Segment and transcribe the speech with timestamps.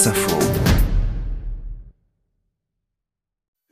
[0.00, 0.69] Wasserfall.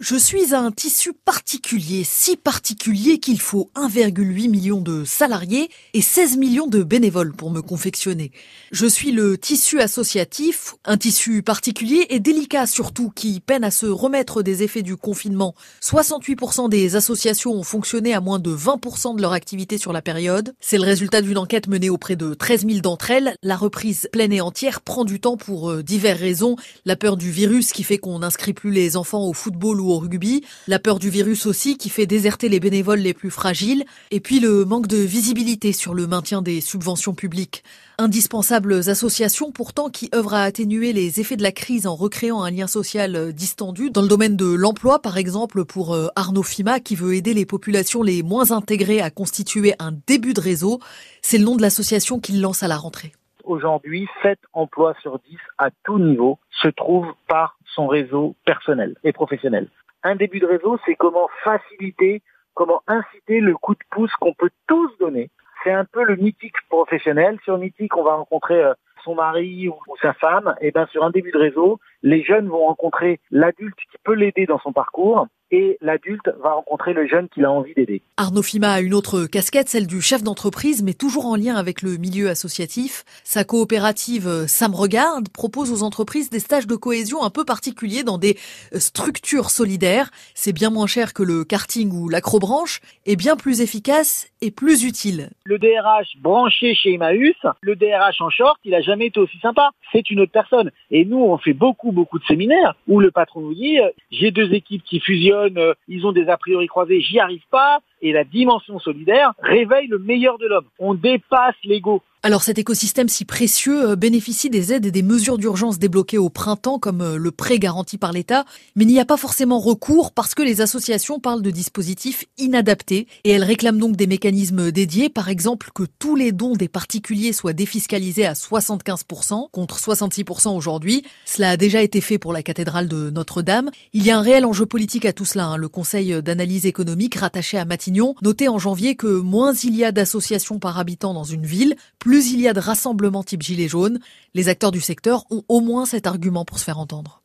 [0.01, 6.37] Je suis un tissu particulier, si particulier qu'il faut 1,8 million de salariés et 16
[6.37, 8.31] millions de bénévoles pour me confectionner.
[8.71, 13.87] Je suis le tissu associatif, un tissu particulier et délicat surtout qui peine à se
[13.87, 15.57] remettre des effets du confinement.
[15.83, 20.55] 68% des associations ont fonctionné à moins de 20% de leur activité sur la période.
[20.61, 23.35] C'est le résultat d'une enquête menée auprès de 13 000 d'entre elles.
[23.43, 26.55] La reprise pleine et entière prend du temps pour euh, diverses raisons.
[26.85, 29.99] La peur du virus qui fait qu'on n'inscrit plus les enfants au football ou au
[29.99, 34.21] rugby, la peur du virus aussi qui fait déserter les bénévoles les plus fragiles, et
[34.21, 37.65] puis le manque de visibilité sur le maintien des subventions publiques.
[37.99, 42.51] Indispensables associations pourtant qui œuvrent à atténuer les effets de la crise en recréant un
[42.51, 43.91] lien social distendu.
[43.91, 47.47] Dans le domaine de l'emploi, par exemple, pour euh, Arnaud Fima qui veut aider les
[47.47, 50.79] populations les moins intégrées à constituer un début de réseau,
[51.23, 53.13] c'est le nom de l'association qu'il lance à la rentrée
[53.49, 59.13] aujourd'hui, 7 emplois sur 10 à tout niveau se trouvent par son réseau personnel et
[59.13, 59.69] professionnel.
[60.03, 62.23] Un début de réseau, c'est comment faciliter,
[62.55, 65.31] comment inciter le coup de pouce qu'on peut tous donner.
[65.65, 67.39] C'est un peu le mythique professionnel.
[67.45, 70.55] Sur mythique, on va rencontrer euh, son mari ou, sa femme.
[70.61, 74.47] Et bien sur un début de réseau, les jeunes vont rencontrer l'adulte qui peut l'aider
[74.47, 78.03] dans son parcours et l'adulte va rencontrer le jeune qu'il a envie d'aider.
[78.17, 81.83] Arnaud Fima a une autre casquette, celle du chef d'entreprise, mais toujours en lien avec
[81.83, 83.05] le milieu associatif.
[83.25, 88.03] Sa coopérative euh, Sam Regarde propose aux entreprises des stages de cohésion un peu particuliers
[88.03, 88.37] dans des
[88.75, 90.11] euh, structures solidaires.
[90.35, 94.85] C'est bien moins cher que le karting ou l'acrobranche et bien plus efficace et plus
[94.85, 95.31] utile.
[95.45, 99.71] Le DRH branché chez Emmaüs, le DRH en short, il a jamais été aussi sympa.
[99.93, 100.71] C'est une autre personne.
[100.91, 104.31] Et nous, on fait beaucoup, beaucoup de séminaires où le patron nous dit, euh, j'ai
[104.31, 107.81] deux équipes qui fusionnent euh, ils ont des a priori croisés, j'y arrive pas.
[108.03, 110.67] Et la dimension solidaire réveille le meilleur de l'homme.
[110.79, 112.03] On dépasse l'ego.
[112.25, 116.31] Alors cet écosystème si précieux euh, bénéficie des aides et des mesures d'urgence débloquées au
[116.31, 118.45] printemps comme euh, le prêt garanti par l'État,
[118.75, 123.31] mais n'y a pas forcément recours parce que les associations parlent de dispositifs inadaptés et
[123.31, 127.53] elles réclament donc des mécanismes dédiés, par exemple que tous les dons des particuliers soient
[127.53, 131.05] défiscalisés à 75% contre 66% aujourd'hui.
[131.25, 133.71] Cela a déjà été fait pour la cathédrale de Notre-Dame.
[133.93, 135.47] Il y a un réel enjeu politique à tout cela.
[135.47, 135.57] Hein.
[135.57, 139.93] Le Conseil d'analyse économique rattaché à Matignon notait en janvier que moins il y a
[139.93, 141.77] d'associations par habitant dans une ville,
[142.09, 144.01] plus il y a de rassemblements type Gilets jaunes,
[144.33, 147.17] les acteurs du secteur ont au moins cet argument pour se faire entendre.